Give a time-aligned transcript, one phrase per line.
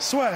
[0.00, 0.30] soit.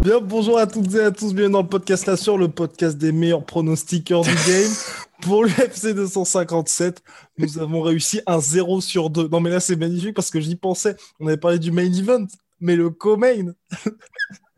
[0.00, 2.96] Bien, bonjour à toutes et à tous, bienvenue dans le podcast La Sur, le podcast
[2.96, 4.72] des meilleurs pronostiqueurs du game.
[5.22, 7.02] Pour l'UFC 257,
[7.38, 9.28] nous avons réussi un 0 sur 2.
[9.28, 12.26] Non mais là c'est magnifique parce que j'y pensais, on avait parlé du main event,
[12.60, 13.52] mais le co-main.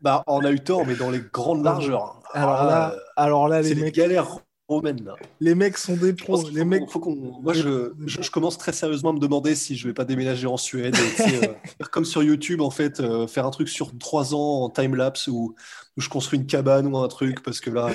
[0.01, 2.21] Bah, on a eu tort, mais dans les grandes largeurs.
[2.33, 5.01] Alors Ah, là, alors là c'est les les mecs, galères romaines.
[5.05, 5.15] Là.
[5.39, 6.49] les mecs sont des pros.
[6.49, 6.99] Les mecs, faut
[7.41, 10.45] Moi, je, je, je commence très sérieusement à me demander si je vais pas déménager
[10.45, 10.97] en Suède.
[11.19, 11.53] et, euh,
[11.91, 15.55] comme sur YouTube, en fait, euh, faire un truc sur trois ans en time-lapse où
[15.97, 17.89] je construis une cabane ou un truc, parce que là,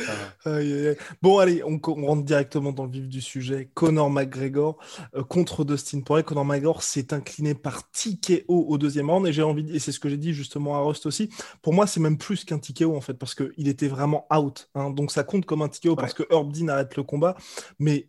[0.46, 0.94] euh.
[1.22, 3.70] Bon, allez, on, rentre directement dans le vif du sujet.
[3.74, 4.78] Conor McGregor
[5.14, 6.24] euh, contre Dustin Poirier.
[6.24, 9.92] Conor McGregor s'est incliné par TKO au deuxième round et j'ai envie, de- et c'est
[9.92, 11.28] ce que j'ai dit justement à Rust aussi.
[11.62, 14.68] Pour moi, c'est même plus qu'un TKO en fait parce que il était vraiment out.
[14.74, 14.90] hein.
[14.90, 17.36] donc ça compte comme un TKO parce que Herb Dean arrête le combat,
[17.78, 18.08] mais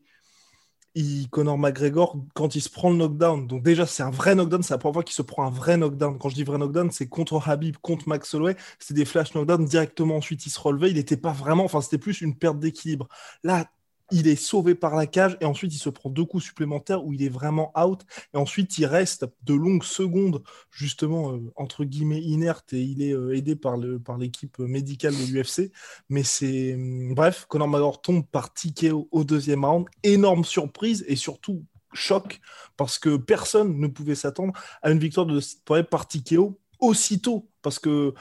[0.95, 4.63] il, Conor McGregor, quand il se prend le knockdown, donc déjà c'est un vrai knockdown,
[4.63, 6.17] c'est la première fois qu'il se prend un vrai knockdown.
[6.17, 9.65] Quand je dis vrai knockdown, c'est contre Habib, contre Max Holloway, c'était des flash knockdown
[9.65, 10.17] directement.
[10.17, 13.07] Ensuite, il se relevait, il n'était pas vraiment, enfin c'était plus une perte d'équilibre.
[13.43, 13.69] Là,
[14.11, 17.13] il est sauvé par la cage et ensuite il se prend deux coups supplémentaires où
[17.13, 22.21] il est vraiment out et ensuite il reste de longues secondes justement euh, entre guillemets
[22.21, 25.71] inerte et il est euh, aidé par le par l'équipe médicale de l'UFC
[26.09, 29.85] mais c'est hum, bref Conor McGregor tombe par TKO au deuxième round.
[30.03, 32.39] Énorme surprise et surtout choc
[32.77, 35.39] parce que personne ne pouvait s'attendre à une victoire de
[35.81, 38.13] par TKO aussitôt parce que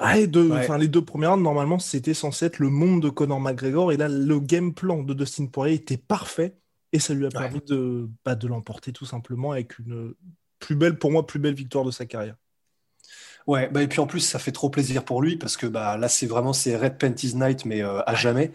[0.00, 0.58] Ouais, deux- Ouais.
[0.58, 3.92] enfin, les deux premières rounds, normalement, c'était censé être le monde de Conor McGregor.
[3.92, 6.56] Et là, le game plan de Dustin Poirier était parfait.
[6.92, 10.14] Et ça lui a permis de, bah, de l'emporter tout simplement avec une
[10.58, 12.34] plus belle, pour moi, plus belle victoire de sa carrière.
[13.46, 13.68] ouais.
[13.72, 16.08] Bah, et puis en plus, ça fait trop plaisir pour lui, parce que bah, là,
[16.08, 18.50] c'est vraiment c'est Red Panties Night, mais euh, à jamais.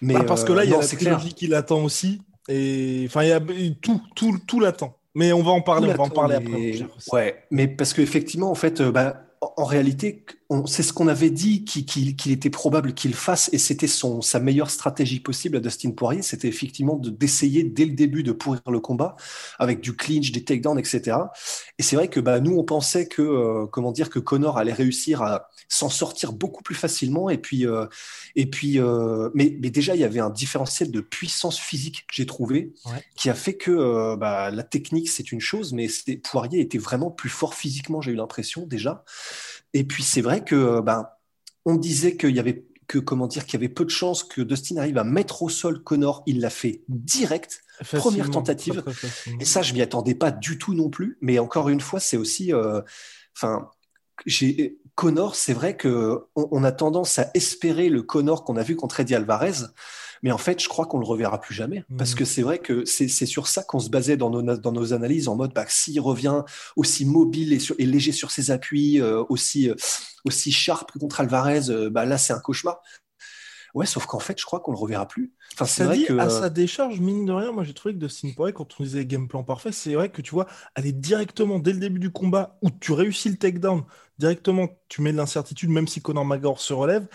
[0.00, 2.20] Mais, Bah, parce que euh, là, il y a non, la trilogie qui l'attend aussi.
[2.48, 3.40] Et enfin, il y a
[3.80, 4.98] tout, tout, tout l'attend.
[5.14, 6.88] Mais on va en parler, on va en parler mais- après.
[7.12, 10.24] Ouais, mais parce qu'effectivement, en fait, euh, bah, en, réalité,
[10.66, 15.20] c'est ce qu'on avait dit qu'il était probable qu'il fasse, et c'était sa meilleure stratégie
[15.20, 19.16] possible à Dustin Poirier, c'était effectivement de d'essayer dès le début de pourrir le combat
[19.58, 21.16] avec du clinch, des takedowns, etc.
[21.78, 24.72] Et c'est vrai que bah, nous, on pensait que euh, comment dire que Connor allait
[24.72, 27.86] réussir à s'en sortir beaucoup plus facilement, et puis euh,
[28.36, 32.26] et puis, euh, mais, mais déjà, il y avait un différentiel de puissance physique, j'ai
[32.26, 33.02] trouvé, Ouais.
[33.16, 35.88] qui a fait que bah, la technique, c'est une chose, mais
[36.22, 39.04] Poirier était vraiment plus fort physiquement, j'ai eu l'impression déjà.
[39.76, 41.20] Et puis, c'est vrai que euh, bah,
[41.66, 44.40] on disait qu'il y avait que comment dire qu'il y avait peu de chances que
[44.40, 46.22] Dustin arrive à mettre au sol Connor.
[46.24, 47.62] Il l'a fait direct.
[47.82, 48.80] Facilement, première tentative.
[48.80, 49.38] très, très facilement.
[49.38, 51.18] Et ça, je m'y attendais pas du tout non plus.
[51.20, 52.80] Mais encore une fois, c'est aussi, euh,
[53.36, 53.68] enfin,
[54.24, 55.36] j'ai Connor.
[55.36, 59.00] C'est vrai que on, on a tendance à espérer le Connor qu'on a vu contre
[59.00, 59.52] Eddie Alvarez.
[60.22, 61.84] Mais en fait, je crois qu'on le reverra plus jamais.
[61.98, 62.16] Parce Mhm.
[62.16, 65.28] que c'est vrai que c'est sur ça qu'on se basait dans nos, dans nos analyses,
[65.28, 66.42] en mode, bah, s'il revient
[66.74, 69.74] aussi mobile et, sur- et léger sur ses appuis, euh, aussi, euh,
[70.24, 72.80] aussi sharp contre Alvarez, euh, bah, là, c'est un cauchemar.
[73.74, 75.34] Ouais, sauf qu'en fait, je crois qu'on le reverra plus.
[75.54, 76.18] Enfin, c'est vrai dit, que.
[76.18, 79.04] à sa décharge, mine de rien, moi j'ai trouvé que Dustin Poirier, quand on disait
[79.04, 82.58] game plan parfait, c'est vrai que tu vois, aller directement dès le début du combat
[82.62, 83.84] où tu réussis le takedown,
[84.18, 87.06] directement tu mets de l'incertitude, même si Conor McGregor se relève,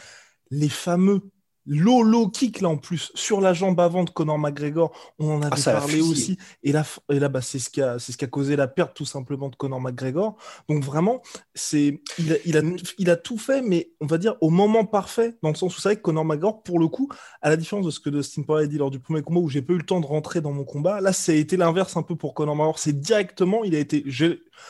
[0.51, 1.31] les fameux
[1.65, 5.41] low low kick là en plus sur la jambe avant de Conor McGregor, on en
[5.41, 6.37] avait Ah, ça a parlé aussi.
[6.63, 8.67] Et là, et là bah, c'est ce qui a, c'est ce qui a causé la
[8.67, 10.37] perte tout simplement de Conor McGregor.
[10.69, 11.21] Donc vraiment,
[11.53, 12.61] c'est, il a, il a,
[12.97, 15.81] il a tout fait, mais on va dire au moment parfait, dans le sens où
[15.81, 17.09] c'est vrai que Conor McGregor, pour le coup,
[17.41, 19.49] à la différence de ce que Dustin Poirier a dit lors du premier combat où
[19.49, 21.95] j'ai pas eu le temps de rentrer dans mon combat, là, ça a été l'inverse
[21.97, 22.79] un peu pour Conor McGregor.
[22.79, 24.03] C'est directement, il a été,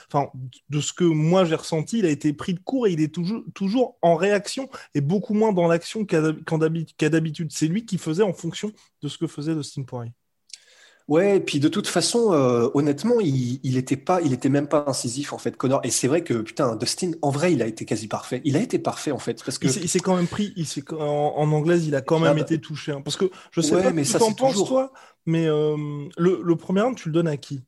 [0.07, 0.29] enfin,
[0.69, 3.13] de ce que moi j'ai ressenti, il a été pris de court et il est
[3.13, 7.51] toujours, toujours en réaction et beaucoup moins dans l'action qu'en d'habi- qu'à d'habitude.
[7.51, 10.13] C'est lui qui faisait en fonction de ce que faisait Dustin Poirier.
[11.07, 14.67] Ouais, et puis de toute façon, euh, honnêtement, il, il était pas, il était même
[14.67, 15.81] pas incisif en fait, Connor.
[15.83, 18.41] Et c'est vrai que putain, Dustin, en vrai, il a été quasi parfait.
[18.45, 21.33] Il a été parfait en fait, parce que Il s'est- quand même pris, il en,
[21.35, 22.93] en anglaise, il a quand même Ah été touché.
[22.93, 23.01] hein.
[23.01, 24.67] parce que je sais Ouais, pas mais ce ça, que c'est penses, toujours.
[24.69, 24.93] toi,
[25.25, 25.75] mais euh,
[26.17, 27.61] le, le premier round, tu le donnes à qui?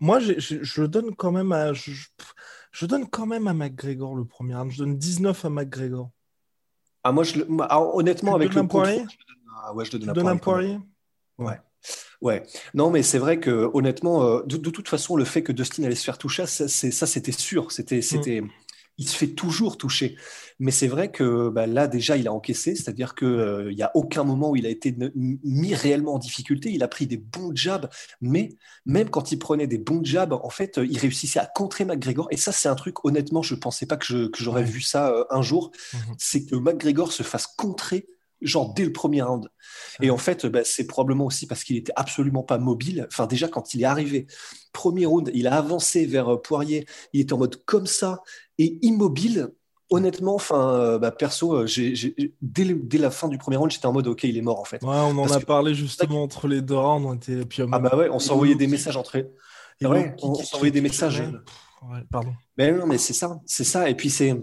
[0.00, 1.72] Moi, je le donne quand même à.
[1.72, 2.08] Je, je-
[2.72, 4.70] je donne quand même à McGregor le premier round.
[4.70, 6.10] Je donne 19 à McGregor.
[7.04, 10.10] Ah moi, je, alors, honnêtement, Tu avec le un Poirier je ouais, je Tu donne
[10.10, 10.78] à donnes un Poirier.
[11.36, 11.52] Poirier?
[11.52, 11.60] Ouais.
[12.22, 12.42] Ouais,
[12.72, 15.84] non, mais c'est vrai que honnêtement, euh, de, de toute façon, le fait que Dustin
[15.84, 17.70] allait se faire toucher, ça, c'était sûr.
[17.70, 18.42] C'était, c'était,
[18.98, 20.16] il se fait toujours toucher.
[20.60, 24.22] Mais c'est vrai que bah, là, déjà, il a encaissé, c'est-à-dire qu'il n'y a aucun
[24.24, 24.96] moment où il a été
[25.42, 26.70] mis réellement en difficulté.
[26.70, 27.88] Il a pris des bons jabs,
[28.20, 28.50] mais
[28.86, 32.28] même quand il prenait des bons jabs, en fait, euh, il réussissait à contrer McGregor.
[32.30, 34.64] Et ça, c'est un truc, honnêtement, je ne pensais pas que, j'aurais Ouais.
[34.64, 35.72] vu ça euh, un jour.
[35.92, 36.14] Mhm.
[36.18, 38.06] C'est que McGregor se fasse contrer,
[38.44, 39.48] genre dès le premier round.
[40.00, 43.06] Et en fait, bah, c'est probablement aussi parce qu'il était absolument pas mobile.
[43.10, 44.26] Enfin, déjà, quand il est arrivé,
[44.72, 48.22] premier round, il a avancé vers euh, Poirier, il était en mode comme ça
[48.58, 49.48] et immobile.
[49.90, 51.66] Honnêtement, enfin, euh, bah, perso, euh,
[52.40, 54.64] dès, dès la fin du premier round, j'étais en mode ok, il est mort en
[54.64, 54.82] fait.
[54.82, 57.06] Ouais, on en Parce a que- parlé justement entre les deux rounds.
[57.06, 57.44] On était...
[57.44, 59.16] puis, Ah bah ouais, on s'envoyait des messages entre.
[59.16, 61.16] et Ouais, on s'envoyait des messages.
[61.16, 61.32] traînait.
[61.32, 62.32] Pff, ouais, pardon.
[62.56, 63.88] Mais non, mais c'est ça, c'est ça.
[63.90, 64.34] Et puis c'est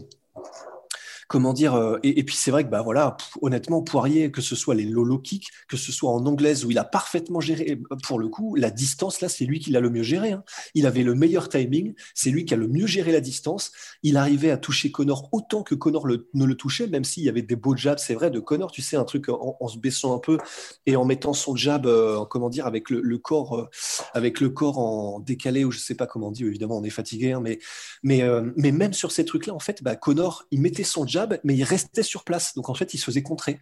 [1.32, 4.76] comment dire euh, et, puis c'est vrai que bah voilà, honnêtement Poirier, que ce soit
[4.76, 8.28] les lolo kicks, que ce soit en anglaise où il a parfaitement géré pour le
[8.28, 10.34] coup la distance là, c'est lui qui l'a le mieux géré.
[10.34, 10.44] hein.
[10.76, 13.72] Il avait le meilleur timing, c'est lui qui a le mieux géré la distance.
[14.04, 17.42] Il arrivait à toucher Connor autant que Connor ne le touchait, même s'il y avait
[17.44, 20.20] des beaux jabs, c'est vrai de Connor, tu sais un truc en, se baissant un
[20.20, 20.38] peu
[20.86, 23.70] et en mettant son jab, euh, comment dire, avec le, corps, euh,
[24.14, 26.44] avec le corps en décalé ou je sais pas comment on dit.
[26.44, 27.60] Évidemment, on est fatigué, hein, mais
[28.04, 28.22] mais,
[28.58, 31.64] mais même sur ces trucs-là, en fait, bah, Connor, il mettait son jab, mais il
[31.64, 32.54] restait sur place.
[32.56, 33.60] Donc, en fait, il se faisait contrer.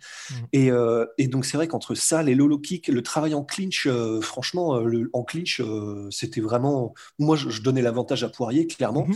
[0.54, 3.88] Et, euh, et donc, c'est vrai qu'entre ça, les low kicks, le travail en clinch,
[3.88, 6.94] euh, franchement, euh, le- en clinch, euh, c'était vraiment.
[7.20, 9.06] Moi, je, je donnais l'avantage à Poirier, clairement.
[9.08, 9.16] Mhm.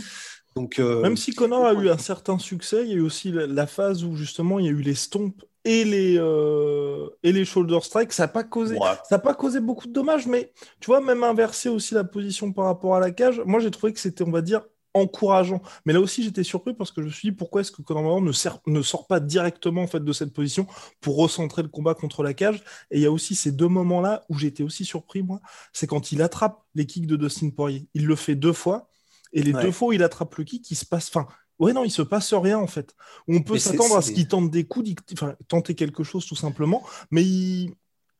[0.56, 3.46] Donc, Même si Connor a eu un certain succès, il y a eu aussi la,
[3.46, 7.44] la phase où justement il y a eu les stomps et les, euh, et les
[7.44, 8.12] shoulder strikes.
[8.12, 8.86] Ça n'a pas causé, ouais.
[9.08, 12.52] ça a pas causé beaucoup de dommages, mais tu vois, même inverser aussi la position
[12.52, 14.62] par rapport à la cage, moi j'ai trouvé que c'était, on va dire,
[14.94, 15.60] encourageant.
[15.84, 18.02] Mais là aussi, j'étais surpris parce que je me suis dit pourquoi est-ce que Conor
[18.02, 20.66] McGregor ne, sert- ne sort pas directement en fait de cette position
[21.00, 22.62] pour recentrer le combat contre la cage?
[22.90, 25.40] Et il y a aussi ces deux moments-là où j'étais aussi surpris moi,
[25.72, 27.88] c'est quand il attrape les kicks de Dustin Poirier.
[27.94, 28.88] Il le fait deux fois
[29.32, 29.62] et les Ouais.
[29.62, 31.26] deux fois où il attrape le kick, il se passe, enfin.
[31.60, 32.96] Ouais, non, il se passe rien en fait.
[33.28, 36.82] On peut s'attendre à ce qu'il tente des coups, enfin, tenter quelque chose tout simplement,
[37.12, 37.74] mais il...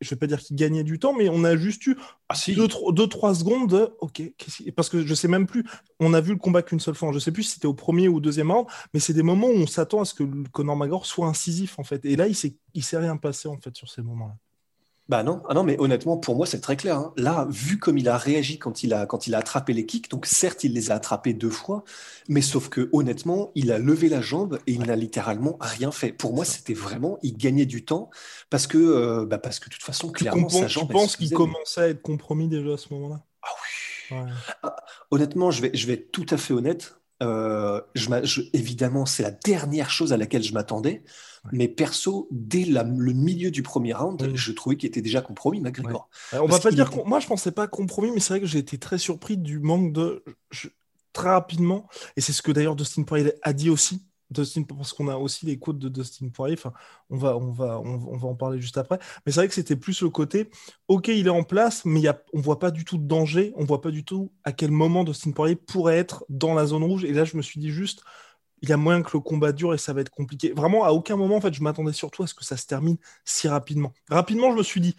[0.05, 1.97] je vais pas dire qu'il gagnait du temps, mais on a juste eu
[2.29, 2.55] Ah, si.
[2.55, 4.23] 2-3 secondes de OK,
[4.77, 5.65] parce que je sais même plus,
[6.01, 8.09] on a vu le combat qu'une seule fois, je sais plus si c'était au premier
[8.09, 10.45] ou au deuxième round, mais c'est des moments où on s'attend à ce que le
[10.53, 12.05] Conor McGregor soit incisif en fait.
[12.05, 12.37] Et là, il
[12.75, 14.37] il s'est rien passé en fait sur ces moments-là.
[15.09, 16.97] Bah non, ah non, mais honnêtement, pour moi, c'est très clair.
[16.97, 17.13] hein.
[17.19, 20.09] Là, vu comme il a réagi quand il a, quand il a attrapé les kicks,
[20.11, 21.85] donc certes, il les a attrapés deux fois,
[22.29, 26.13] mais sauf que honnêtement, il a levé la jambe et il n'a littéralement rien fait.
[26.13, 28.09] Pour moi, c'était vraiment, il gagnait du temps
[28.49, 30.91] parce que, euh, bah parce que de toute façon, Tu, clairement, comprends- sa tu jambe.
[30.91, 33.25] elle penses se qu'il commençait à être compromis déjà à ce moment-là?
[33.43, 34.17] Ah oui.
[34.17, 34.33] Ouais.
[35.11, 37.01] Honnêtement, je vais, je vais être tout à fait honnête.
[37.23, 41.05] Euh, je évidemment, c'est la dernière chose à laquelle je m'attendais.
[41.53, 44.33] Mais perso, dès la- le milieu du premier round, Oui.
[44.35, 46.09] je trouvais qu'il était déjà compromis, McGregor.
[46.33, 48.47] Ouais, on va pas dire était- moi je pensais pas compromis mais c'est vrai que
[48.47, 50.69] j'ai été très surpris du manque de je-
[51.13, 54.03] très rapidement et c'est ce que d'ailleurs Dustin Poirier a dit aussi
[54.35, 56.59] Dustin parce qu'on a aussi les quotes de Dustin Poirier
[57.11, 57.37] on va
[57.77, 60.51] en parler juste après mais c'est vrai que c'était plus le côté
[60.89, 63.53] OK il est en place mais y a on voit pas du tout de danger
[63.57, 66.85] on voit pas du tout à quel moment Dustin Poirier pourrait être dans la zone
[66.85, 68.03] rouge et là je me suis dit juste
[68.65, 70.53] il y a moyen que le combat dure et ça va être compliqué.
[70.53, 72.97] Vraiment, à aucun moment, en fait, je m'attendais surtout à ce que ça se termine
[73.27, 73.93] si rapidement.
[74.09, 74.97] Rapidement, je me suis dit,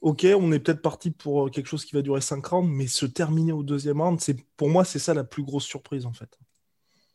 [0.00, 2.86] ok, on est peut-être parti pour euh, quelque chose qui va durer 5 rounds, mais
[2.86, 6.12] se terminer au deuxième round, c'est pour moi, c'est ça la plus grosse surprise, en
[6.14, 6.38] fait.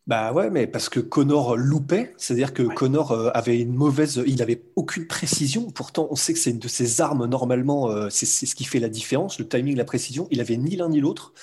[0.08, 4.42] Bah ouais, mais parce que Connor loupait, c'est-à-dire que Connor euh, avait une mauvaise, il
[4.42, 5.70] avait aucune précision.
[5.70, 8.80] Pourtant, on sait que c'est une de ses armes normalement, euh, c'est ce qui fait
[8.80, 10.30] la différence, le timing, la précision.
[10.32, 11.34] Il avait ni l'un ni l'autre.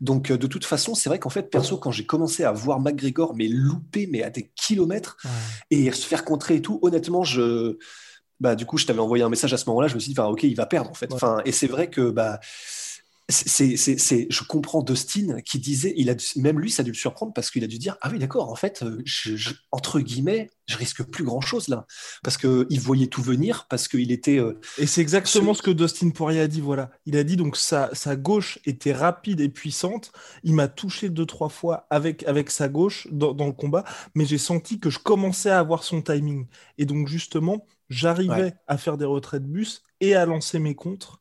[0.00, 2.80] Donc euh, de toute façon, c'est vrai qu'en fait, perso, quand j'ai commencé à voir
[2.80, 5.18] McGregor mais louper mais à des kilomètres
[5.70, 7.76] et se faire contrer et tout, honnêtement, je
[8.40, 9.88] bah du coup, je t'avais envoyé un message à ce moment-là.
[9.88, 11.06] Je me suis dit, enfin, ok, il va perdre en fait.
[11.06, 11.14] Ouais.
[11.14, 12.40] Enfin, et c'est vrai que bah
[13.28, 16.90] c'est, c'est, c'est, je comprends Dustin qui disait, il a même lui, ça a dû
[16.90, 19.54] le surprendre parce qu'il a dû dire, ah oui, d'accord, en fait, euh, je, je-
[19.72, 21.86] entre guillemets, je risque plus grand chose là,
[22.22, 25.70] parce que il voyait tout venir, parce qu'il était, euh, Et c'est exactement ce que
[25.70, 26.90] Dustin Poirier a dit, voilà.
[27.06, 30.10] Il a dit donc sa, sa gauche était rapide et puissante.
[30.42, 33.84] Il m'a touché deux, trois fois avec, avec sa gauche dans, dans le combat,
[34.16, 36.46] mais j'ai senti que je commençais à avoir son timing.
[36.78, 38.56] Et donc, justement, j'arrivais Ouais.
[38.66, 41.20] à faire des retraits de bus et à lancer mes contres.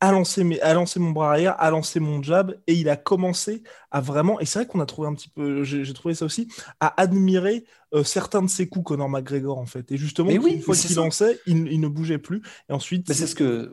[0.00, 3.62] À lancer, à lancer mon bras arrière, à lancer mon jab, et il a commencé
[3.90, 6.48] à vraiment, et c'est vrai qu'on a trouvé un petit peu, j'ai trouvé ça aussi,
[6.80, 9.90] à admirer euh, certains de ses coups, Conor McGregor, en fait.
[9.92, 12.42] Et justement, une fois qu'il lançait, il, ne bougeait plus.
[12.68, 13.10] Et ensuite.
[13.12, 13.70] c'est ce que.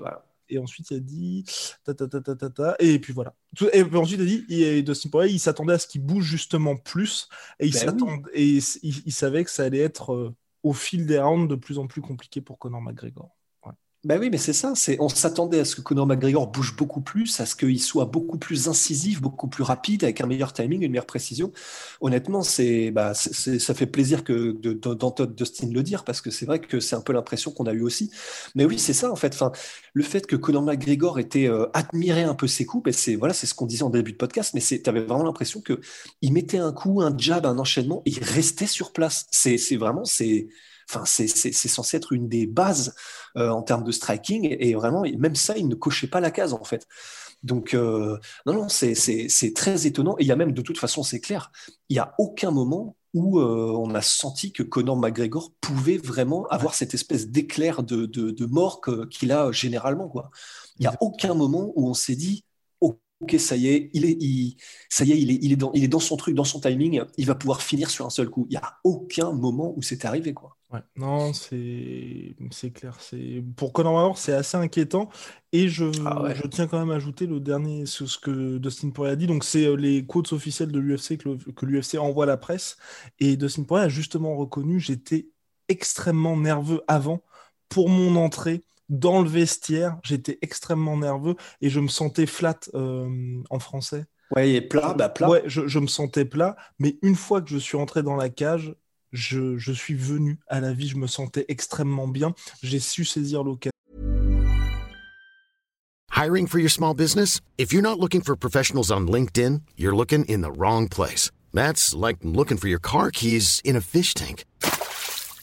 [0.49, 1.45] Et ensuite, il a dit.
[1.83, 3.33] Ta, ta, ta, ta, ta, et puis voilà.
[3.73, 6.25] Et puis ensuite, il a dit il, Dustin Poirier, il s'attendait à ce qu'il bouge
[6.25, 7.27] justement plus.
[7.59, 11.49] Et, il, ben et il, savait que ça allait être euh, au fil des rounds
[11.49, 13.31] de plus en plus compliqué pour Conor McGregor.
[14.05, 14.73] Ben oui, mais c'est ça.
[14.75, 18.03] C'est, on s'attendait à ce que Conor McGregor bouge beaucoup plus, à ce qu'il soit
[18.03, 21.53] beaucoup plus incisif, beaucoup plus rapide, avec un meilleur timing, une meilleure précision.
[22.01, 24.51] Honnêtement, c'est, bah, ça fait plaisir que
[24.95, 27.71] d'entendre Dustin le dire, parce que c'est vrai que c'est un peu l'impression qu'on a
[27.71, 28.11] eu aussi.
[28.55, 29.33] Mais oui, c'est ça en fait.
[29.35, 29.53] Enfin,
[29.93, 33.33] le fait que Conor McGregor était euh, admiré un peu ses coups, ben c'est voilà,
[33.33, 35.79] c'est ce qu'on disait en début de podcast, mais tu avais vraiment l'impression que
[36.21, 39.27] il mettait un coup, un jab, un enchaînement, et il restait sur place.
[39.31, 40.49] C'est, c'est vraiment, c'est
[40.89, 42.95] Enfin, c'est censé être une des bases
[43.37, 46.53] euh, en termes de striking, et, vraiment, même ça, il ne cochait pas la case
[46.53, 46.87] en fait.
[47.43, 50.15] Donc, euh, non, non, c'est très étonnant.
[50.17, 51.51] Et il y a même, de toute façon, c'est clair,
[51.89, 56.47] il n'y a aucun moment où euh, on a senti que Conor McGregor pouvait vraiment
[56.47, 60.09] avoir cette espèce d'éclair de, de, mort qu'il a généralement.
[60.09, 60.31] Quoi.
[60.79, 62.43] Il n'y a aucun moment où on s'est dit,
[63.23, 64.57] ok, ça y est, il est,
[64.89, 66.59] ça y est, il est, il est dans, il est dans son truc, dans son
[66.59, 68.45] timing, il va pouvoir finir sur un seul coup.
[68.49, 70.57] Il n'y a aucun moment où c'est arrivé, quoi.
[70.73, 72.97] Ouais, non, c'est clair.
[73.55, 75.09] Pour Conor McGregor, c'est assez inquiétant.
[75.51, 78.89] Et je, ah je tiens quand même à ajouter le dernier, ce, ce que Dustin
[78.89, 79.27] Poirier a dit.
[79.27, 82.77] Donc, c'est euh, les quotes officielles de l'UFC que, l'UFC envoie à la presse.
[83.19, 85.27] Et Dustin Poirier a justement reconnu j'étais
[85.69, 87.21] extrêmement nerveux avant
[87.69, 89.99] pour mon entrée dans le vestiaire.
[90.03, 94.05] J'étais extrêmement nerveux et je me sentais flat euh, en français.
[94.35, 95.29] Ouais, plat, bah plat.
[95.29, 96.55] Ouais, je, je, me sentais plat.
[96.79, 98.73] Mais une fois que je suis entré dans la cage,
[99.13, 102.33] je, je suis venu à la vie, je me sentais extrêmement bien.
[102.61, 103.71] J'ai su saisir l'occasion.
[106.11, 107.41] Hiring for your small business?
[107.57, 111.31] If you're not looking for professionals on LinkedIn, you're looking in the wrong place.
[111.53, 114.45] That's like looking for your car keys in a fish tank.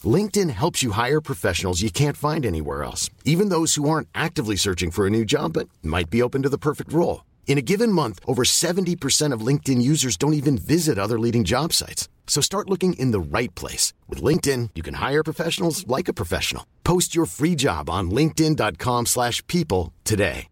[0.03, 4.55] LinkedIn helps you hire professionals you can't find anywhere else, even those who aren't actively
[4.55, 7.23] searching for a new job but might be open to the perfect role.
[7.47, 11.73] In a given month, over 70% of LinkedIn users don't even visit other leading job
[11.73, 12.07] sites.
[12.31, 13.91] So start looking in the right place.
[14.07, 16.63] With LinkedIn, you can hire professionals like a professional.
[16.83, 20.47] Post your free job on linkedin.com slash people today.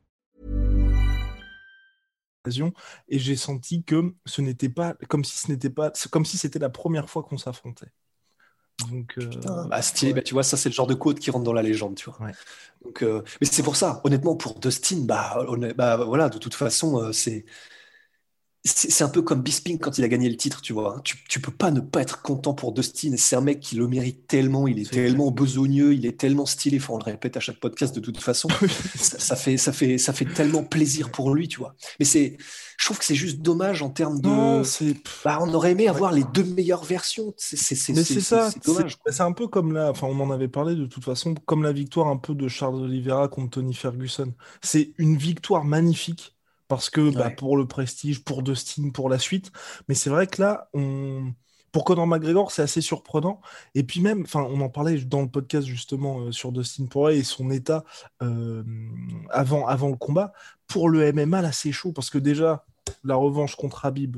[3.07, 6.59] Et j'ai senti que ce n'était pas comme si ce n'était pas comme si c'était
[6.59, 7.91] la première fois qu'on s'affrontait.
[8.89, 9.29] Donc, euh,
[9.67, 11.61] bah, stylé, bah, tu vois, ça c'est le genre de code qui rentre dans la
[11.61, 12.17] légende, tu vois.
[12.83, 15.45] Donc, euh, mais c'est pour ça, honnêtement, pour Dustin, bah,
[15.75, 17.45] bah voilà, de toute façon, euh, c'est
[18.65, 20.99] c'est un peu comme Bisping quand il a gagné le titre, tu vois.
[21.05, 23.15] Tu, tu peux pas ne pas être content pour Dustin.
[23.15, 26.77] C'est un mec qui le mérite tellement, il est, tellement besogneux, il est tellement stylé.
[26.77, 28.49] Enfin, on le répète à chaque podcast de toute façon.
[28.95, 31.73] ça, fait, ça, fait, ça fait tellement plaisir pour lui, tu vois.
[31.99, 32.35] Mais c'est,
[32.77, 34.29] je trouve que c'est juste dommage en termes de.
[35.23, 37.33] Bah, on aurait aimé avoir les deux meilleures versions.
[37.37, 38.49] C'est ça.
[39.07, 41.71] C'est un peu comme là, enfin, on en avait parlé de toute façon, comme la
[41.71, 44.33] victoire un peu de Charles Oliveira contre Tony Ferguson.
[44.61, 46.35] C'est une victoire magnifique
[46.69, 49.51] parce que bah, pour le prestige, pour Dustin, pour la suite.
[49.89, 51.33] Mais c'est vrai que là, on...
[51.71, 53.41] pour Conor McGregor, c'est assez surprenant.
[53.73, 57.19] Et puis même, enfin, on en parlait dans le podcast justement euh, sur Dustin Poirier
[57.19, 57.83] et son état
[58.21, 58.63] euh,
[59.31, 60.31] avant, avant le combat.
[60.67, 62.65] Pour le MMA, là, c'est chaud parce que déjà,
[63.03, 64.17] la revanche contre Habib,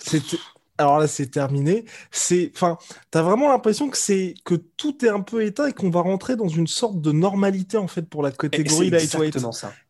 [0.00, 0.38] c'était
[0.80, 1.84] alors là, c'est terminé.
[2.10, 2.78] C'est, enfin,
[3.10, 6.36] t'as vraiment l'impression que c'est que tout est un peu éteint et qu'on va rentrer
[6.36, 9.38] dans une sorte de normalité en fait pour la catégorie lightweight.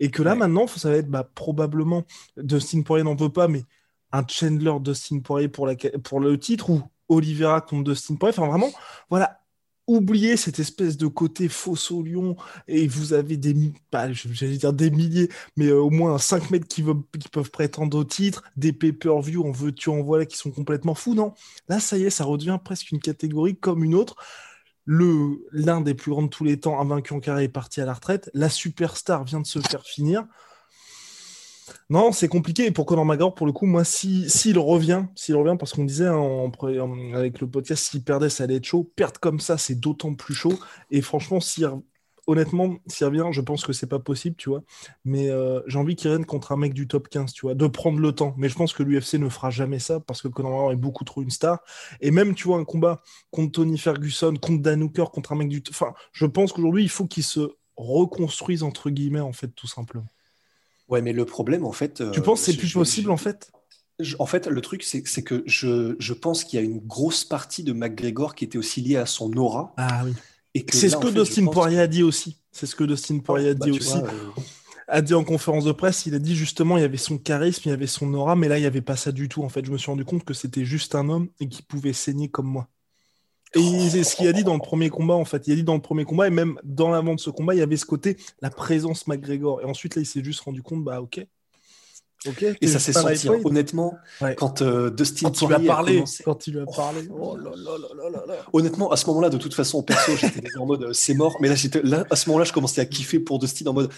[0.00, 2.04] Et que là, maintenant, ça va être bah, probablement
[2.36, 3.64] Dustin Poirier n'en veut pas, mais
[4.12, 8.38] un Chandler Dustin Poirier pour la pour le titre ou Oliveira contre Dustin Poirier.
[8.38, 8.70] Enfin, vraiment,
[9.08, 9.39] voilà,
[9.90, 11.48] oubliez cette espèce de côté
[11.90, 12.36] au lion
[12.68, 13.54] et vous avez des,
[14.12, 16.84] j'allais dire des milliers, mais euh, au moins 5 mètres qui,
[17.32, 21.14] peuvent prétendre au titre, des pay-per-view, en veux-tu, en voilà, qui sont complètement fous.
[21.14, 21.34] Non,
[21.68, 24.16] là, ça y est, ça redevient presque une catégorie comme une autre.
[24.86, 27.94] L'un des plus grands de tous les temps, invaincu en carré, est parti à la
[27.94, 28.30] retraite.
[28.34, 30.24] La superstar vient de se faire finir.
[31.88, 32.66] Non, c'est compliqué.
[32.66, 35.84] Et pour Conor McGregor, pour le coup, moi, s'il si, revient, s'il revient, parce qu'on
[35.84, 36.50] disait hein,
[37.14, 38.90] avec le podcast, s'il perdait, ça allait être chaud.
[38.96, 40.58] Perdre comme ça, c'est d'autant plus chaud.
[40.90, 41.64] Et franchement, si,
[42.26, 44.62] honnêtement, s'il revient, je pense que c'est pas possible, tu vois.
[45.04, 47.66] Mais euh, j'ai envie qu'il revienne contre un mec du top 15, tu vois, de
[47.66, 48.34] prendre le temps.
[48.36, 51.04] Mais je pense que l'UFC ne fera jamais ça parce que Conor McGregor est beaucoup
[51.04, 51.60] trop une star.
[52.00, 55.48] Et même, tu vois, un combat contre Tony Ferguson, contre Dan Hooker, contre un mec
[55.48, 55.62] du.
[55.70, 60.06] Enfin, je pense qu'aujourd'hui, il faut qu'il se reconstruise, entre guillemets, en fait, tout simplement.
[60.90, 62.02] Ouais, mais le problème, en fait.
[62.12, 63.50] Tu penses que c'est plus possible, en fait?
[64.18, 67.62] En fait, le truc, c'est que je, je pense qu'il y a une grosse partie
[67.62, 69.74] de McGregor qui était aussi liée à son aura.
[69.76, 70.14] Ah oui.
[70.72, 72.38] C'est ce que Dustin Poirier a dit aussi.
[72.50, 73.98] C'est ce que Dustin Poirier a dit aussi.
[74.88, 77.62] a dit en conférence de presse, il a dit justement, il y avait son charisme,
[77.66, 79.42] il y avait son aura, mais là, il n'y avait pas ça du tout.
[79.42, 81.92] En fait, je me suis rendu compte que c'était juste un homme et qu'il pouvait
[81.92, 82.68] saigner comme moi.
[83.54, 85.46] Et c'est ce qu'il a dit dans le premier combat, en fait.
[85.48, 87.58] Il a dit dans le premier combat, et même dans l'avant de ce combat, il
[87.58, 89.60] y avait ce côté, la présence McGregor.
[89.60, 91.26] Et ensuite, là, il s'est juste rendu compte, bah, ok.
[92.26, 93.40] ok et ça s'est senti, hein.
[93.44, 93.96] honnêtement,
[94.36, 97.08] quand euh, Dustin quand a parlé, quand il lui a parlé.
[97.10, 97.36] Oh
[98.52, 101.36] honnêtement, à ce moment-là, de toute façon, perso, j'étais en mode, euh, c'est mort.
[101.40, 103.90] Mais là, là, à ce moment-là, je commençais à kiffer pour Dustin en mode,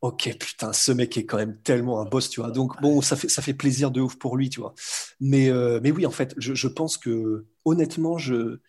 [0.00, 2.50] ok, putain, ce mec est quand même tellement un boss, tu vois.
[2.50, 4.74] Donc, bon, ça fait, ça fait plaisir de ouf pour lui, tu vois.
[5.20, 8.60] Mais, euh, mais oui, en fait, je, je pense que, honnêtement, je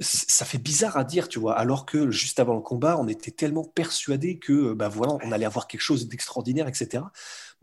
[0.00, 3.30] ça fait bizarre à dire, tu vois, alors que juste avant le combat, on était
[3.30, 7.10] tellement persuadé que, bah voilà, on allait avoir quelque chose d'extraordinaire, etc.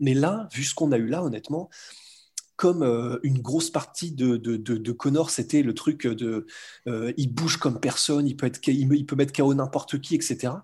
[0.00, 1.70] Mais là, vu ce qu'on a eu là, honnêtement,
[2.58, 6.44] comme euh, une grosse partie de, de, de, Connor, c'était le truc de
[6.88, 10.54] euh, il bouge comme personne, il peut, être, il, peut mettre KO n'importe qui, etc.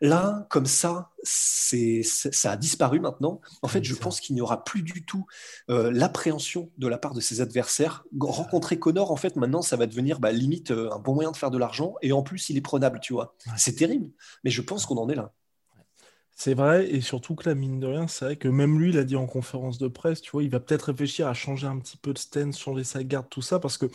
[0.00, 3.42] Là, comme ça, c'est, ça a disparu maintenant.
[3.60, 5.26] En fait, je pense qu'il n'y aura plus du tout
[5.68, 8.04] euh, l'appréhension de la part de ses adversaires.
[8.18, 11.50] Rencontrer Connor, en fait, maintenant, ça va devenir bah, limite un bon moyen de faire
[11.50, 11.96] de l'argent.
[12.00, 13.36] Et en plus, il est prenable, tu vois.
[13.58, 14.10] C'est terrible.
[14.42, 15.34] Mais je pense qu'on en est là.
[16.34, 18.98] C'est vrai, et surtout que la mine de rien, c'est vrai que même lui, il
[18.98, 21.78] a dit en conférence de presse, tu vois, il va peut-être réfléchir à changer un
[21.78, 23.86] petit peu de stance, changer sa garde, tout ça, parce que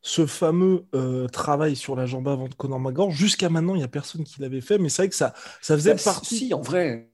[0.00, 3.84] ce fameux euh, travail sur la jambe avant de Conor McGregor, jusqu'à maintenant, il n'y
[3.84, 6.36] a personne qui l'avait fait, mais c'est vrai que ça, ça faisait bah, partie.
[6.36, 7.08] Si, en vrai.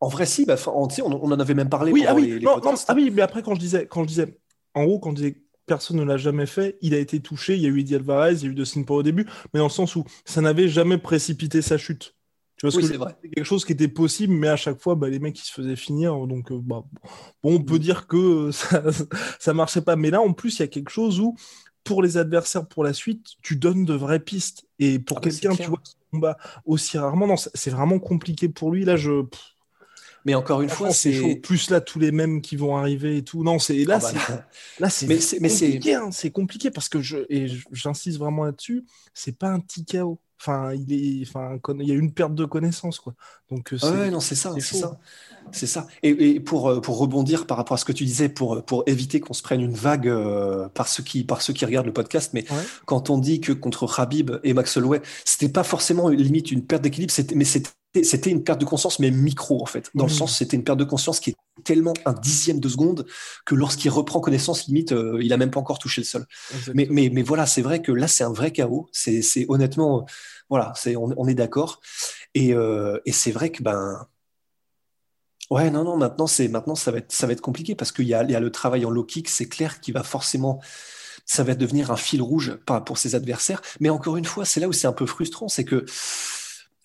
[0.00, 1.90] En vrai, si, bah, on, on, en avait même parlé.
[1.90, 4.38] Oui, ah oui, ah oui, mais après, quand je disais, quand je disais,
[4.74, 7.62] en gros, quand je disais personne ne l'a jamais fait, il a été touché, il
[7.62, 9.66] y a eu Eddie Alvarez, il y a eu De Power au début, mais dans
[9.66, 12.15] le sens où ça n'avait jamais précipité sa chute.
[12.56, 13.14] Tu vois que c'est vrai.
[13.22, 15.76] quelque chose qui était possible, mais à chaque fois, bah, les mecs ils se faisaient
[15.76, 16.26] finir.
[16.26, 16.84] Donc, euh, bah,
[17.42, 17.80] bon, on peut mm.
[17.80, 18.82] dire que ça,
[19.38, 19.96] ça marchait pas.
[19.96, 21.36] Mais là, en plus, il y a quelque chose où,
[21.84, 24.66] pour les adversaires, pour la suite, tu donnes de vraies pistes.
[24.78, 28.48] Et pour ah bah, quelqu'un, tu vois, qui combat aussi rarement, non, c'est vraiment compliqué
[28.48, 28.84] pour lui.
[28.84, 29.24] Là, je.
[30.24, 33.44] Mais encore une fois, c'est plus là tous les mêmes qui vont arriver et tout.
[33.44, 34.44] Non, c'est là, ah bah
[34.80, 35.94] là, c'est compliqué.
[35.94, 38.84] Hein, c'est compliqué parce que je et j'insiste vraiment là-dessus.
[39.14, 40.18] C'est pas un petit chaos.
[40.40, 43.14] Enfin, il est, enfin, il y a une perte de connaissance, quoi.
[43.50, 44.98] Donc, euh, ouais, non, c'est ça, c'est ça,
[45.50, 45.86] c'est ça.
[46.02, 49.20] Et, pour, euh, pour rebondir par rapport à ce que tu disais, pour, pour éviter
[49.20, 52.32] qu'on se prenne une vague euh, par ceux qui, par ceux qui regardent le podcast,
[52.34, 52.44] mais
[52.84, 56.82] quand on dit que contre Habib et Max Holloway, c'était pas forcément limite une perte
[56.82, 57.70] d'équilibre, mais c'était
[58.04, 59.90] c'était une perte de conscience, mais micro en fait.
[59.94, 60.14] Dans le mmh.
[60.14, 63.06] sens, c'était une perte de conscience qui est tellement un dixième de seconde
[63.44, 66.26] que lorsqu'il reprend connaissance, limite, euh, il a même pas encore touché le sol.
[66.74, 68.88] Mais, mais, mais, voilà, c'est vrai que là, c'est un vrai chaos.
[68.92, 70.06] C'est honnêtement,
[70.48, 71.80] voilà, c'est on, on, est d'accord.
[72.34, 74.06] Et, euh, et c'est vrai que ben.
[75.48, 78.06] Ouais, non, non, maintenant, c'est, maintenant ça, va être, ça va être compliqué parce qu'il
[78.06, 80.60] y a, y a le travail en low kick, c'est clair qu'il va forcément
[81.26, 82.56] ça va devenir un fil rouge
[82.86, 83.60] pour ses adversaires.
[83.80, 85.84] Mais encore une fois, c'est là où c'est un peu frustrant, c'est que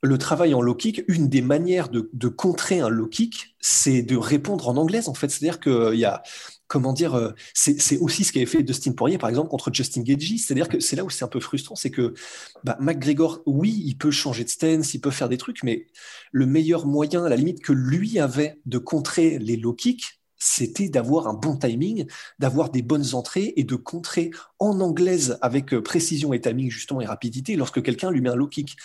[0.02, 4.18] le travail en low kick, une des manières de, contrer un low kick, c'est de
[4.18, 5.30] répondre en anglaise, en fait.
[5.30, 6.24] C'est-à-dire qu'il y a,
[6.68, 10.38] comment dire, euh, c'est aussi ce qu'avait fait Dustin Poirier, par exemple, contre Justin Gagey.
[10.38, 12.16] C'est-à-dire que c'est là où c'est un peu frustrant, c'est que
[12.64, 15.86] bah, McGregor, oui, il peut changer de stance, il peut faire des trucs, mais
[16.32, 21.28] le meilleur moyen, la limite, que lui avait de contrer les low kicks, c'était d'avoir
[21.28, 22.08] un bon timing,
[22.40, 27.00] d'avoir des bonnes entrées et de contrer en anglaise avec euh, précision et timing justement
[27.00, 28.76] et rapidité lorsque quelqu'un lui met un low kick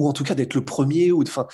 [0.00, 1.46] ou en tout cas d'être le premier ou enfin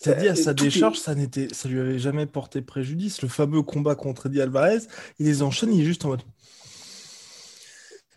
[0.00, 3.20] c'est-à-dire, sa décharge, ça n'était, ça lui avait jamais porté préjudice.
[3.20, 4.78] Le fameux combat contre Eddie Alvarez,
[5.18, 6.22] il les enchaîne, il est juste en mode.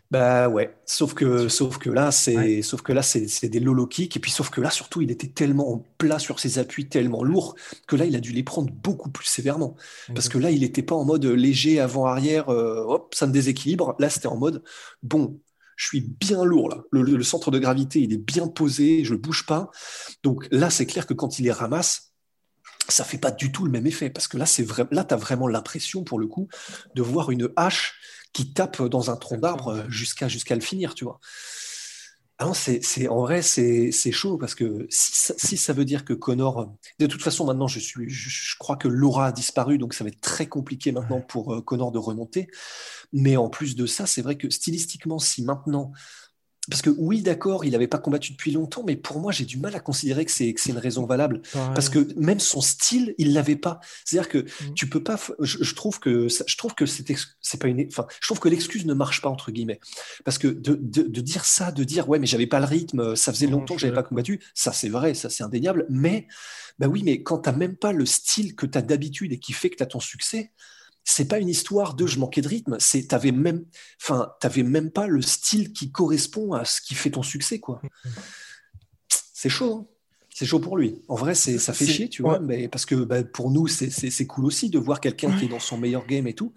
[0.09, 4.15] Bah ouais, sauf que, sauf que là, c'est, sauf que là, c'est, des lolo kicks,
[4.15, 7.55] et puis sauf que là, surtout, il était tellement plat sur ses appuis, tellement lourd,
[7.87, 9.75] que là, il a dû les prendre beaucoup plus sévèrement.
[10.13, 13.95] Parce que là, il n'était pas en mode léger avant-arrière, euh, hop, ça me déséquilibre.
[13.97, 14.63] Là, c'était en mode,
[15.01, 15.39] bon,
[15.75, 16.83] je suis bien lourd là.
[16.91, 19.69] Le, centre de gravité, il est bien posé, je ne bouge pas.
[20.23, 22.13] Donc là, c'est clair que quand il les ramasse,
[22.89, 25.13] ça fait pas du tout le même effet parce que là, c'est vrai, là, tu
[25.13, 26.47] as vraiment l'impression pour le coup
[26.95, 27.95] de voir une hache
[28.33, 31.19] qui tape dans un tronc d'arbre jusqu'à jusqu'à le finir, tu vois.
[32.39, 37.05] Ah c'est, en vrai, c'est, chaud parce que si ça, veut dire que Connor, de
[37.05, 40.19] toute façon, maintenant, je, suis, je, crois que Laura a disparu, donc ça va être
[40.19, 42.47] très compliqué maintenant pour euh, Connor de remonter.
[43.13, 45.91] Mais en plus de ça, c'est vrai que stylistiquement, si maintenant
[46.69, 49.57] parce que oui, d'accord, il n'avait pas combattu depuis longtemps, mais pour moi, j'ai du
[49.57, 51.41] mal à considérer que c'est une raison valable.
[51.51, 53.81] Parce que même son style, il l'avait pas.
[54.05, 54.73] C'est-à-dire que mmh.
[54.73, 55.19] tu peux pas.
[55.39, 57.85] Je, trouve que je trouve que c'est pas une.
[57.87, 59.81] Enfin, je trouve que l'excuse ne marche pas entre guillemets.
[60.23, 63.33] Parce que de, de, dire ça, de dire ouais, mais j'avais pas le rythme, ça
[63.33, 65.85] faisait longtemps que j'avais pas combattu, ça c'est vrai, ça c'est indéniable.
[65.89, 66.27] Mais
[66.79, 69.39] bah oui, mais quand tu n'as même pas le style que tu as d'habitude et
[69.39, 70.51] qui fait que tu as ton succès,
[71.03, 73.65] c'est pas une histoire de je manquais de rythme, c'est t'avais même,
[74.01, 77.81] enfin, t'avais même pas le style qui correspond à ce qui fait ton succès, quoi.
[79.09, 79.75] C'est chaud.
[79.75, 79.87] Hein.
[80.33, 81.01] C'est chaud pour lui.
[81.09, 84.27] En vrai, c'est, ça fait chier, tu vois, mais parce que bah, pour nous, c'est,
[84.27, 86.53] cool aussi de voir quelqu'un qui est dans son meilleur game et tout.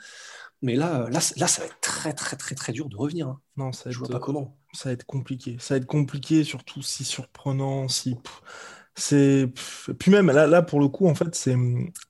[0.62, 3.28] Mais là, là, là, ça va être très, très, très, très dur de revenir.
[3.28, 3.40] Hein.
[3.58, 4.56] Non, ça je vois pas comment.
[4.72, 5.58] Ça va être compliqué.
[5.60, 8.16] Ça va être compliqué, surtout si surprenant, si.
[8.98, 9.46] C'est
[9.98, 11.54] puis même là, là pour le coup en fait c'est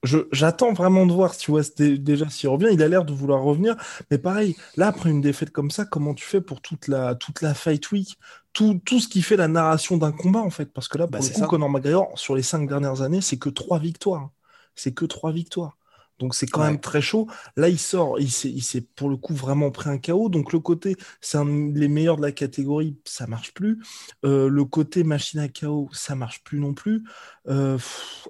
[0.03, 2.69] je j'attends vraiment de voir tu vois déjà s'il revient.
[2.71, 3.75] Il a l'air de vouloir revenir.
[4.09, 7.41] Mais pareil là après une défaite comme ça comment tu fais pour toute la toute
[7.41, 8.17] la fight week?
[8.53, 10.71] Tout, tout ce qui fait la narration d'un combat en fait.
[10.71, 13.79] Parce que là bah, coup Conor McGregor sur les cinq dernières années c'est que trois
[13.79, 14.29] victoires.
[14.73, 15.77] C'est que trois victoires
[16.19, 17.27] donc c'est quand même très chaud.
[17.55, 20.29] Là, il sort, il s'est pour le coup vraiment pris un chaos.
[20.29, 23.79] Donc le côté, c'est un les meilleurs de la catégorie, ça marche plus.
[24.25, 27.03] Euh, le côté machine à chaos, ça marche plus non plus.
[27.47, 27.77] Euh,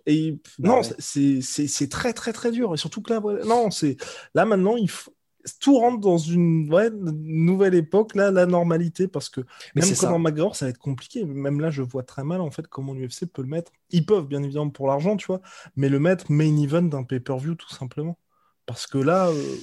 [0.05, 2.73] et bah non, c'est très très très dur.
[2.73, 3.97] Et surtout que là, non, c'est
[4.33, 5.11] là maintenant, il faut
[5.59, 9.41] tout rentre dans une nouvelle époque, là, la normalité, parce que
[9.75, 11.25] même comme McGregor, ça va être compliqué.
[11.25, 13.71] Même là, je vois très mal en fait comment l'UFC peut le mettre.
[13.89, 15.41] Ils peuvent, bien évidemment, pour l'argent, tu vois,
[15.75, 18.17] mais le mettre main event d'un pay-per-view, tout simplement.
[18.65, 19.55] Parce que là, euh,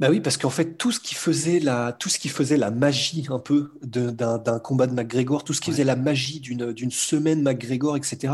[0.00, 2.70] bah oui, parce qu'en fait, tout ce qui faisait la, tout ce qui faisait la
[2.70, 7.42] magie un peu d'un combat de McGregor, tout ce qui faisait la magie d'une semaine
[7.42, 8.32] McGregor, etc.,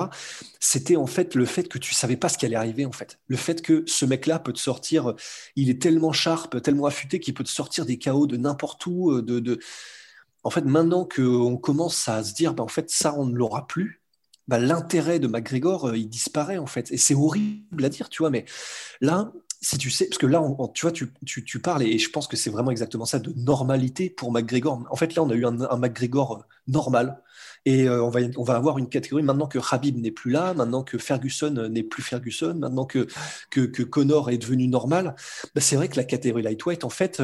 [0.61, 3.19] c'était en fait le fait que tu savais pas ce qui allait arriver, en fait.
[3.27, 5.15] Le fait que ce mec-là peut te sortir,
[5.57, 9.11] il est tellement sharp, tellement affûté qu'il peut te sortir des chaos de n'importe où.
[9.11, 9.59] Euh, de, de,
[10.45, 13.67] En fait, maintenant qu'on commence à se dire, bah, en fait, ça, on ne l'aura
[13.67, 14.03] plus,
[14.47, 16.93] bah, l'intérêt de McGregor, euh, il disparaît, en fait.
[16.93, 18.45] Et c'est horrible à dire, tu vois, mais
[19.01, 20.43] là, si tu sais, parce que là,
[20.75, 24.11] tu vois, tu, tu, parles, et je pense que c'est vraiment exactement ça, de normalité
[24.11, 24.85] pour McGregor.
[24.91, 27.23] En fait, là, on a eu un, un McGregor euh, normal,
[27.65, 30.55] et euh, on, va, on va avoir une catégorie maintenant que Habib n'est plus là,
[30.55, 33.07] maintenant que Ferguson euh, n'est plus Ferguson, maintenant que,
[33.51, 35.17] que, Connor est devenu normal.
[35.55, 37.23] Bah, c'est vrai que la catégorie lightweight, en fait,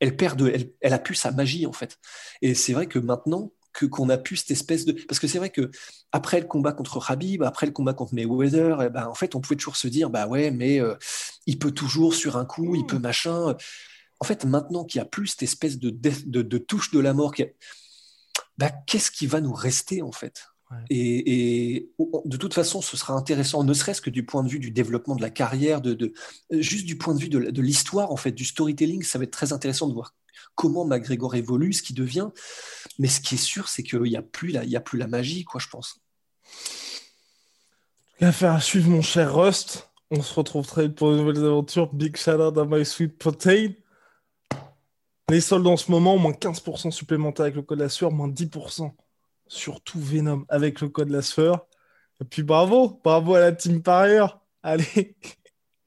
[0.00, 1.98] elle perd de, elle, elle a pu sa magie, en fait.
[2.42, 3.52] Et c'est vrai que maintenant,
[3.84, 5.70] qu'on a pu cette espèce de parce que c'est vrai que
[6.12, 9.40] après le combat contre Habib, après le combat contre Mayweather, eh ben, en fait on
[9.40, 10.94] pouvait toujours se dire bah ouais mais euh,
[11.46, 13.56] il peut toujours sur un coup, il peut machin.
[14.20, 17.34] En fait maintenant qu'il n'y a plus cette espèce de, de, touche de la mort,
[18.58, 20.46] bah, qu'est-ce qui va nous rester en fait?
[20.90, 21.90] Et,
[22.24, 25.14] de toute façon, ce sera intéressant, ne serait-ce que du point de vue du développement
[25.14, 26.12] de la carrière, de, de
[26.50, 29.30] juste du point de vue de, de l'histoire, en fait, du storytelling, ça va être
[29.30, 30.14] très intéressant de voir
[30.56, 32.28] comment McGregor évolue, ce qui devient.
[32.98, 35.44] Mais ce qui est sûr, c'est qu'il n'y a, plus la, a plus la magie,
[35.44, 36.00] quoi, je pense.
[38.20, 39.88] Affaire à suivre, mon cher Rust.
[40.10, 41.92] On se retrouve très vite pour de nouvelles aventures.
[41.92, 43.72] Big shout out à My Sweet Protein.
[45.28, 48.92] Les soldes en ce moment, moins 15% supplémentaire avec le code la sueur, moins 10%
[49.48, 51.66] sur tout Venom avec le code la sueur.
[52.20, 54.40] Et puis bravo, bravo à la team par.
[54.62, 55.16] Allez,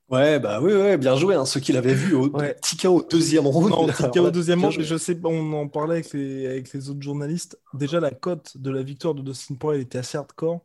[0.10, 1.36] Ouais, bah oui, ouais, bien joué.
[1.36, 2.56] Hein, ceux qui l'avaient vu au ouais.
[2.62, 3.70] Tika au deuxième round.
[3.70, 7.02] Non, Tika au deuxième round, je sais, on en parlait avec les, avec les autres
[7.02, 7.60] journalistes.
[7.74, 10.62] Déjà, la cote de la victoire de Dustin Poirier était assez hardcore.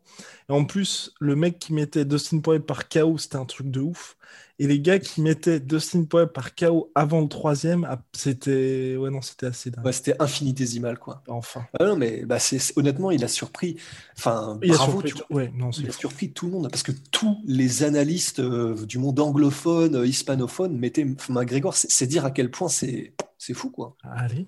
[0.49, 3.81] Et en plus, le mec qui mettait Dustin Poirier par KO, c'était un truc de
[3.81, 4.17] ouf.
[4.57, 9.09] Et les gars qui mettaient Dustin Poirier par KO avant le troisième, ah, c'était ouais
[9.09, 9.85] non, c'était assez dingue.
[9.85, 11.21] Ouais, c'était infinitésimal quoi.
[11.27, 11.65] Enfin.
[11.77, 13.75] Ah non mais bah, c'est honnêtement, il a surpris.
[14.17, 16.93] Enfin, il bravo, a surpris, ouais, non, il a surpris tout le monde parce que
[17.11, 21.73] tous les analystes euh, du monde anglophone, euh, hispanophone mettaient McGregor.
[21.75, 23.97] C'est dire à quel point c'est c'est fou quoi.
[24.03, 24.47] Allez.